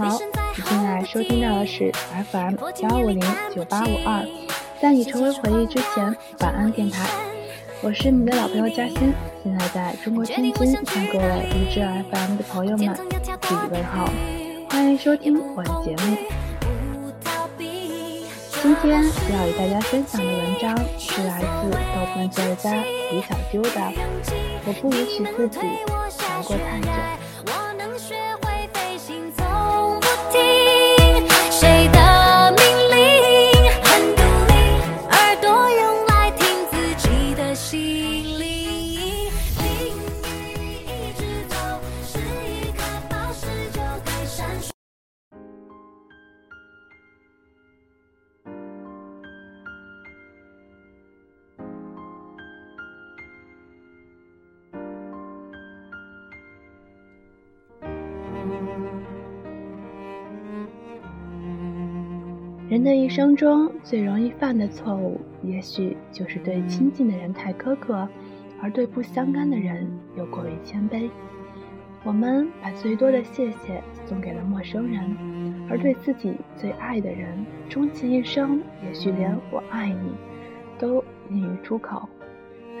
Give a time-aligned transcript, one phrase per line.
[0.00, 0.18] 好，
[0.56, 1.92] 你现在收听到的是
[2.32, 3.20] FM 幺五零
[3.54, 4.26] 九八五二，
[4.80, 7.06] 在你成为回忆之前，晚安电台。
[7.82, 9.12] 我是你的老朋友嘉欣，
[9.44, 12.96] 现在在中国天津向各位荔枝 FM 的朋友们
[13.42, 14.08] 致以问候，
[14.70, 16.16] 欢迎收听我的节目。
[18.62, 21.76] 今天要与大家分享的文章是来自豆
[22.14, 22.72] 瓣作家
[23.12, 23.68] 李小丢的
[24.64, 26.88] 《我不允许自己熬过太久》。
[62.70, 68.08] 人的一生中最容易犯的错误，也许就是对亲近的人太苛刻，
[68.62, 71.10] 而对不相干的人又过于谦卑。
[72.04, 80.12] 我们把最多的谢谢送给了陌生人，而对自己最爱的人，终其一生，也许连“我爱你”
[80.78, 82.08] 都吝于出口。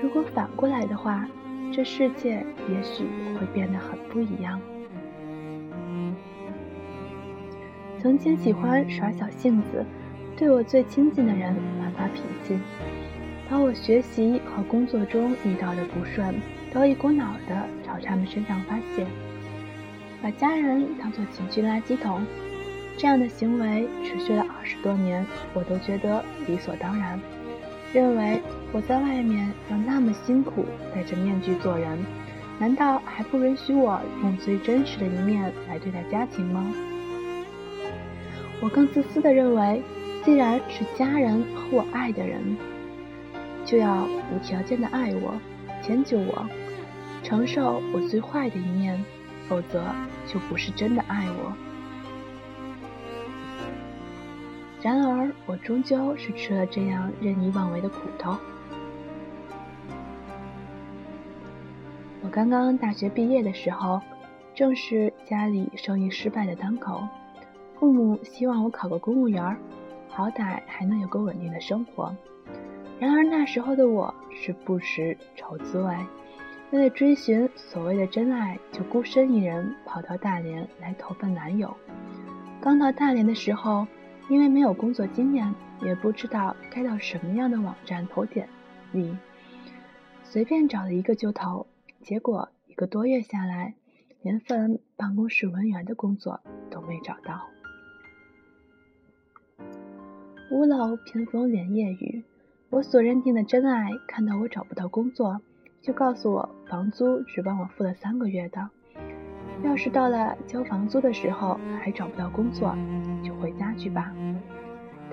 [0.00, 1.28] 如果反过来的话，
[1.72, 3.02] 这世界也许
[3.34, 4.60] 会变得很不一样。
[8.02, 9.84] 曾经喜欢耍小性子，
[10.34, 12.58] 对我最亲近的人乱发脾气，
[13.48, 16.34] 把我学习和工作中遇到的不顺
[16.72, 19.06] 都一股脑的朝他们身上发泄，
[20.22, 22.24] 把家人当做情绪垃圾桶。
[22.96, 27.20] 这样的行为持续了二十多年，我都觉得理所当然，
[27.92, 28.40] 认为
[28.72, 31.98] 我在外面要那么辛苦，戴着面具做人，
[32.58, 36.64] 难道还不允许我用最真实的一面来对待家庭吗？
[38.62, 39.82] 我更自私的认为，
[40.22, 42.56] 既然是家人和我爱的人，
[43.64, 45.34] 就要无条件的爱我，
[45.82, 46.46] 迁就我，
[47.22, 49.02] 承受我最坏的一面，
[49.48, 49.82] 否则
[50.26, 51.52] 就不是真的爱我。
[54.82, 58.36] 然而，我终究是吃了这样任意妄为的苦头。
[62.22, 64.00] 我刚刚大学毕业的时候，
[64.54, 67.02] 正是家里生意失败的当口。
[67.80, 69.56] 父母希望我考个公务员，
[70.06, 72.14] 好歹还能有个稳定的生活。
[72.98, 75.96] 然而那时候的我是不识愁滋味，
[76.72, 81.74] 为了追寻所谓的真爱，就孤身一人跑到大连来投奔男友。
[82.60, 83.86] 刚到大连的时候，
[84.28, 88.46] 因为没有工作经验，也不知道该到什么样的网站投简
[88.92, 89.16] 历，
[90.22, 91.66] 随便找了一个就投，
[92.02, 93.72] 结果一个多月下来，
[94.20, 97.46] 连份办公室文员的工作都没找到。
[100.50, 102.24] 屋漏偏逢连夜雨，
[102.70, 105.40] 我所认定的真爱看到我找不到工作，
[105.80, 108.68] 就告诉我房租只帮我付了三个月的。
[109.62, 112.76] 要是到了交房租的时候还找不到工作，
[113.22, 114.12] 就回家去吧。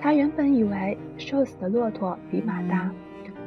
[0.00, 2.90] 他原本以为瘦死的骆驼比马大，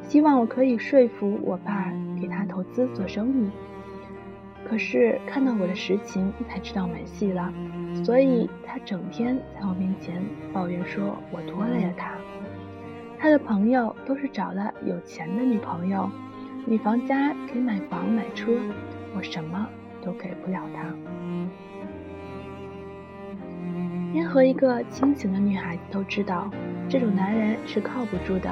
[0.02, 1.92] 希望我可以说服我爸
[2.22, 3.50] 给他投资做生意。
[4.64, 7.52] 可是看到我的实情，才知道没戏了。
[8.06, 10.24] 所以他整天在我面前
[10.54, 12.14] 抱怨说我拖累了他。
[13.20, 16.10] 他的朋友都是找了有钱的女朋友，
[16.66, 18.54] 女方家给买房买车，
[19.14, 19.68] 我什么
[20.02, 20.86] 都给不了他。
[24.14, 26.50] 任何一个清醒的女孩子都知道，
[26.88, 28.50] 这种男人是靠不住的。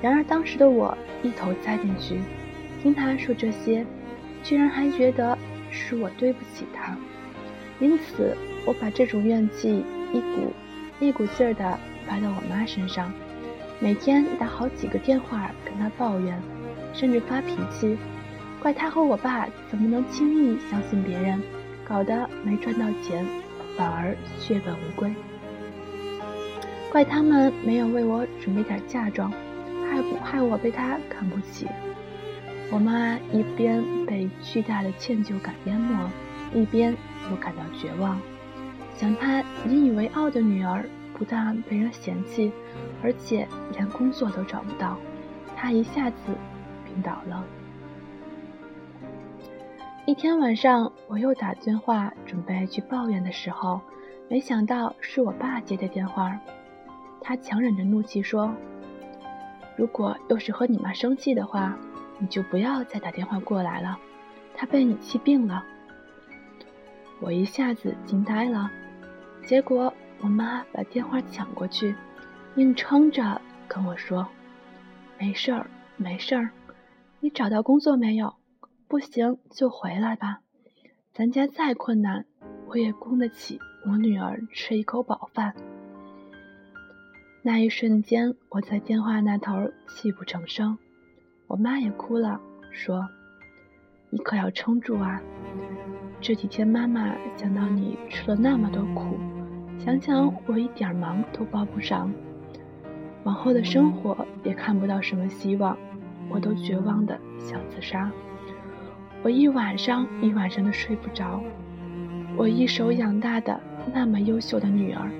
[0.00, 2.20] 然而当时的我一头栽进去，
[2.80, 3.84] 听他说这些，
[4.44, 5.36] 居然还觉得
[5.72, 6.96] 是我对不起他。
[7.80, 10.52] 因此，我把这种怨气一股
[11.00, 13.12] 一股劲儿地发到我妈身上，
[13.78, 16.40] 每天打好几个电话跟她抱怨，
[16.92, 17.96] 甚至发脾气，
[18.60, 21.42] 怪她和我爸怎么能轻易相信别人，
[21.84, 23.26] 搞得没赚到钱，
[23.76, 25.12] 反而血本无归。
[26.90, 29.30] 怪他们没有为我准备点嫁妆，
[29.90, 31.66] 害害我被他看不起。
[32.70, 36.08] 我妈一边被巨大的歉疚感淹没，
[36.54, 36.96] 一边。
[37.30, 38.20] 又感到绝望，
[38.94, 42.52] 想她引以为傲的女儿不但被人嫌弃，
[43.02, 44.96] 而且连工作都找不到，
[45.56, 46.32] 她一下子
[46.84, 47.44] 病倒了。
[50.06, 53.80] 一天晚上，我又打电话准备去抱怨的时候，
[54.28, 56.38] 没想到是我爸接的电话。
[57.22, 58.54] 他强忍着怒气说
[59.76, 61.74] ：“如果又是和你妈生气的话，
[62.18, 63.98] 你就不要再打电话过来了。
[64.54, 65.64] 她被你气病了。”
[67.20, 68.70] 我一下子惊呆了，
[69.44, 71.94] 结果我妈把电话抢过去，
[72.56, 74.26] 硬撑着跟我说
[75.20, 76.50] ：“没事儿，没事儿，
[77.20, 78.34] 你找到工作没有？
[78.88, 80.40] 不行就回来吧。
[81.12, 82.24] 咱家再困难，
[82.68, 85.54] 我也供得起我女儿吃一口饱饭。”
[87.42, 89.52] 那一瞬间，我在电话那头
[89.86, 90.78] 泣不成声，
[91.46, 93.06] 我妈也哭了，说
[94.08, 95.20] ：“你可要撑住啊！
[96.22, 99.18] 这几天妈妈想到你吃了那么多苦，
[99.78, 102.10] 想想我一点忙都帮不上，
[103.24, 105.76] 往后的生活也看不到什么希望，
[106.28, 108.10] 我都绝望的想自杀。
[109.22, 111.42] 我一晚上一晚上的睡不着，
[112.36, 113.60] 我一手养大的
[113.92, 115.10] 那么优秀的女儿。”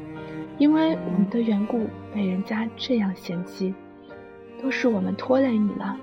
[0.56, 3.74] 因为我们的缘故被人家这样嫌弃，
[4.62, 5.96] 都是我们拖累你了，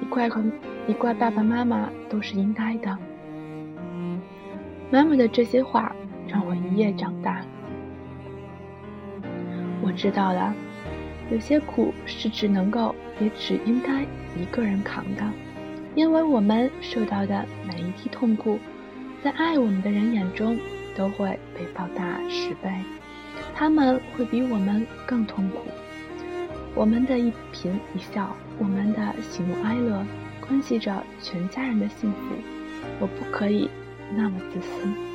[0.00, 0.40] 你怪怪
[0.86, 2.96] 你怪爸爸妈妈都是应该的。
[4.92, 5.92] 妈妈的这些话
[6.28, 7.44] 让我一夜长大。
[9.82, 10.54] 我知道了，
[11.30, 14.02] 有些苦是只能够也只应该
[14.36, 15.22] 一个人扛的，
[15.94, 18.58] 因为我们受到的每一滴痛苦，
[19.22, 20.58] 在爱我们的人眼中
[20.96, 22.70] 都会被放大十倍。
[23.54, 25.58] 他们会比我们更痛苦。
[26.74, 30.04] 我们的一颦一笑，我们的喜怒哀乐，
[30.40, 32.18] 关系着全家人的幸福。
[33.00, 33.68] 我不可以
[34.14, 35.09] 那么自私。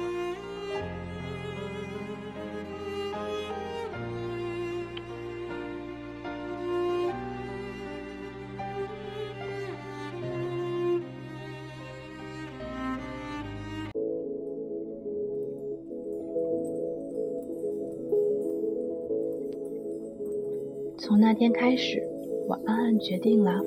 [21.05, 22.01] 从那天开始，
[22.47, 23.61] 我暗暗决定了，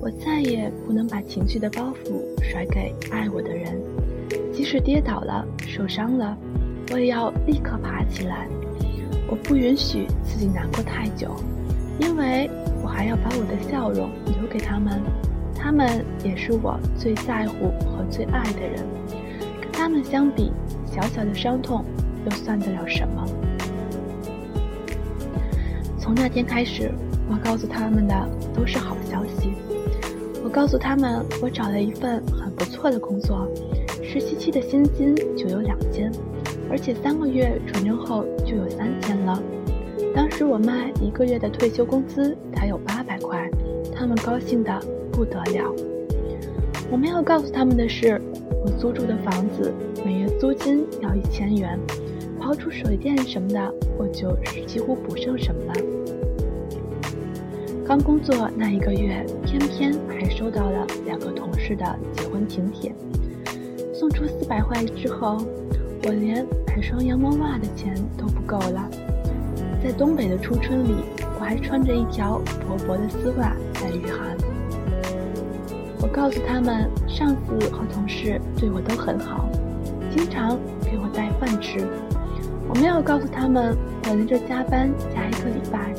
[0.00, 3.82] 我再也不能把情绪的包袱甩给爱我的人。
[4.52, 6.38] 即使跌倒了、受伤了，
[6.92, 8.46] 我也要立刻爬起来。
[9.28, 11.34] 我不允许自己难过太久，
[11.98, 12.48] 因为
[12.80, 15.02] 我还要把我的笑容留给他们。
[15.52, 18.86] 他们也是我最在乎和最爱的人。
[19.60, 20.52] 跟他们相比，
[20.86, 21.84] 小小的伤痛
[22.24, 23.26] 又算得了什么？
[26.02, 26.90] 从那天开始，
[27.30, 29.52] 我告诉他们的都是好消息。
[30.42, 33.48] 我告诉他们，我找了一份很不错的工作，
[34.02, 36.10] 实习期的薪金就有两千，
[36.68, 39.40] 而且三个月转正后就有三千了。
[40.12, 43.48] 当时我妈一个月的退休工资才有八百块，
[43.94, 44.82] 他们高兴的
[45.12, 45.72] 不得了。
[46.90, 48.20] 我没有告诉他们的是，
[48.64, 49.72] 我租住的房子
[50.04, 51.78] 每月租金要一千元。
[52.40, 55.74] 刨除水电什么的，我就是几乎不剩什么了。
[57.86, 61.84] 刚工作那一个月，偏偏还收到了两个同事的
[62.16, 62.92] 结婚请帖，
[63.94, 65.38] 送出四百块之后，
[66.02, 68.90] 我连买双羊毛袜的钱都不够了。
[69.80, 70.96] 在东北的初春里，
[71.38, 74.36] 我还穿着一条薄薄的丝袜在御寒。
[76.00, 79.48] 我告诉他们，上司和同事对我都很好，
[80.10, 81.86] 经常给我带饭吃。
[82.72, 83.76] 我没有告诉他们，
[84.08, 85.92] 我连着加班加一个礼拜，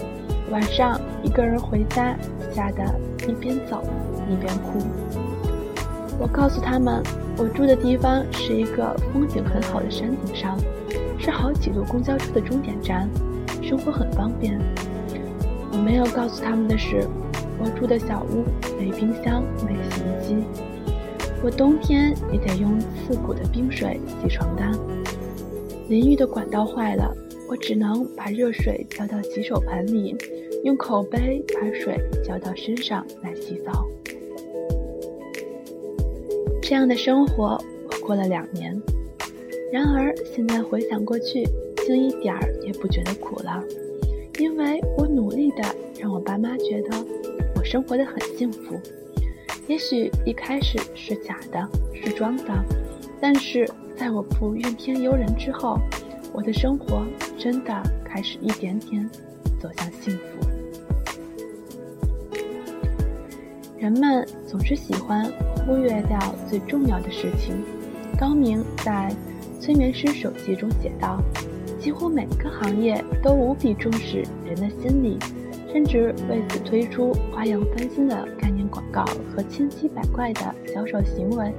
[0.50, 2.18] 晚上一个人回家，
[2.52, 2.84] 吓得
[3.28, 3.84] 一边走
[4.28, 4.80] 一边哭。
[6.18, 7.04] 我告诉他们，
[7.38, 10.58] 我住的地方是一个风景很好的山顶上，
[11.20, 13.08] 是好几路公交车的终点站，
[13.62, 14.60] 生活很方便。
[15.72, 17.08] 我没有告诉他们的是，
[17.60, 18.46] 我住的小屋
[18.80, 20.44] 没冰箱，没洗衣机，
[21.44, 24.72] 我冬天也得用刺骨的冰水洗床单。
[25.90, 27.14] 淋浴的管道坏了，
[27.50, 30.16] 我只能把热水浇到洗手盆里，
[30.64, 33.86] 用口杯把水浇到身上来洗澡。
[36.62, 38.82] 这样的生活我过了两年，
[39.72, 41.44] 然而现在回想过去，
[41.86, 43.62] 竟一点儿也不觉得苦了，
[44.40, 45.64] 因为我努力的
[46.00, 47.06] 让我爸妈觉得
[47.58, 48.80] 我生活的很幸福。
[49.68, 52.54] 也许一开始是假的，是装的，
[53.20, 53.70] 但是。
[53.96, 55.80] 在我不怨天尤人之后，
[56.34, 57.06] 我的生活
[57.38, 59.10] 真的开始一点点
[59.60, 60.48] 走向幸福。
[63.78, 65.32] 人们总是喜欢
[65.66, 66.20] 忽略掉
[66.50, 67.56] 最重要的事情。
[68.18, 69.14] 高明在
[69.62, 71.22] 《催眠师手记》中写道
[71.80, 75.18] ：“几乎每个行业都无比重视人的心理，
[75.72, 80.42] 甚至为此推出花样翻新的概念广告和千奇百怪的
[80.74, 81.54] 销售行为。”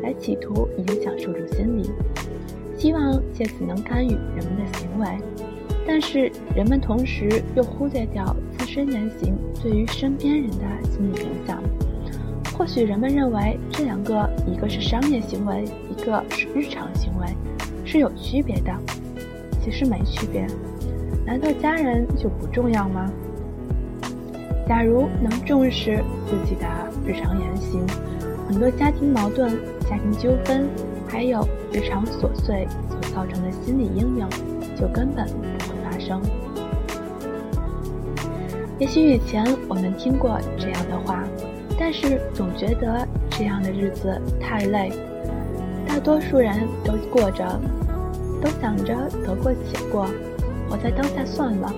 [0.00, 1.90] 来企图影响受众心理，
[2.76, 5.06] 希望借此能干预人们的行为，
[5.84, 8.24] 但是人们同时又忽略掉
[8.56, 11.60] 自身言行对于身边人的心理影响。
[12.56, 17.26] 或许人们认为这两个，一个是商业行为，一个是日常行为，
[17.84, 18.72] 是有区别的。
[19.60, 20.46] 其实没区别。
[21.26, 23.10] 难道家人就不重要吗？
[24.68, 26.66] 假如能重视自己的
[27.02, 27.86] 日常言行，
[28.46, 29.48] 很多家庭矛盾、
[29.88, 30.68] 家庭纠纷，
[31.08, 31.40] 还有
[31.72, 34.28] 日常琐碎所造成的心理阴影，
[34.78, 36.20] 就根本不会发生。
[38.78, 41.24] 也许以前我们听过这样的话，
[41.78, 44.92] 但是总觉得这样的日子太累。
[45.86, 47.58] 大多数人都过着，
[48.42, 48.94] 都想着
[49.24, 50.06] 得过且过，
[50.68, 51.72] 活在当下算了。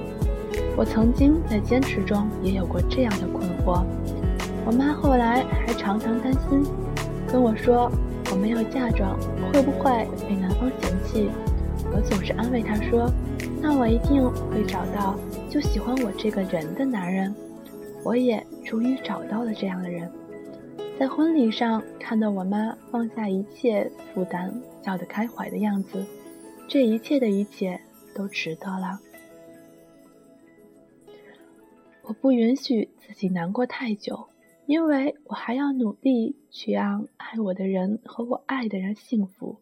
[0.80, 3.84] 我曾经在坚持中也有过这样的困惑。
[4.64, 6.64] 我妈后来还常常担心，
[7.30, 7.92] 跟我说
[8.30, 9.14] 我没有嫁妆
[9.52, 11.28] 会不会被男方嫌弃。
[11.92, 13.12] 我总是安慰她说，
[13.60, 15.18] 那我一定会找到。
[15.50, 17.34] 就喜欢我这个人的男人，
[18.02, 20.10] 我也终于找到了这样的人。
[20.98, 24.50] 在婚礼上看到我妈放下一切负担，
[24.82, 26.02] 笑得开怀的样子，
[26.66, 27.78] 这一切的一切
[28.14, 28.98] 都值得了。
[32.02, 34.28] 我不允许自己难过太久，
[34.66, 39.60] 因为我还要努力去让爱我的人和我爱的人幸福。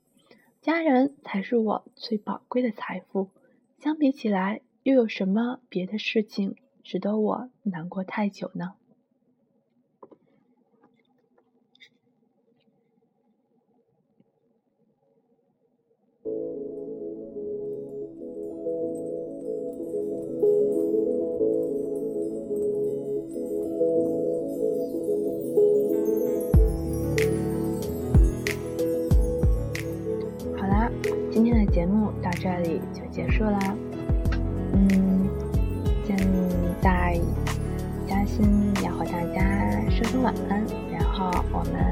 [0.61, 3.29] 家人才是我最宝贵的财富，
[3.79, 4.61] 相比起来。
[4.85, 8.73] 又有什么别的事情值得我难过太久呢？
[32.95, 33.59] 就结束啦。
[34.73, 35.29] 嗯，
[36.07, 36.17] 现
[36.81, 37.19] 在
[38.07, 41.88] 嘉欣要和大家说声晚安，然后我们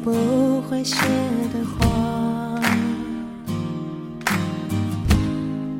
[0.00, 0.96] 不会谢
[1.52, 2.60] 的花，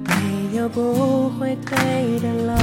[0.04, 2.56] 没有不会退的浪，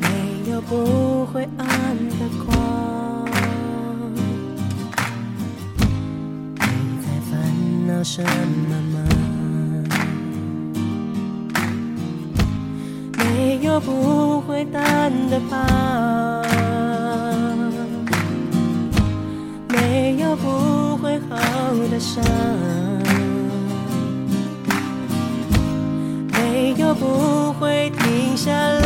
[0.00, 1.66] 没有不会暗
[2.18, 3.28] 的光。
[6.56, 6.64] 你
[7.02, 7.32] 在烦
[7.86, 8.96] 恼什么吗？
[13.18, 16.51] 没有不会淡的疤。
[20.36, 21.36] 不会好
[21.90, 22.24] 的伤，
[26.32, 28.81] 没有不会停下来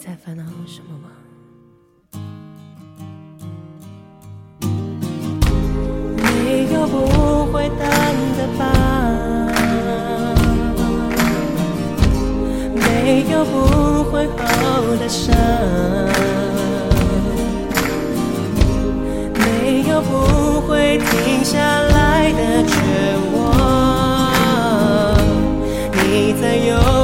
[0.00, 1.08] 你在烦恼什么吗？
[6.16, 8.60] 没有不会淡的疤。
[12.76, 14.46] 没有不会好
[15.00, 15.34] 的伤，
[19.34, 22.72] 没有不会停下来的绝
[23.34, 23.36] 望。
[25.92, 26.97] 你在犹豫。